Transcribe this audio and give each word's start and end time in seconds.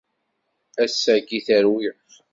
Ass-agi 0.83 1.39
terwi. 1.45 1.89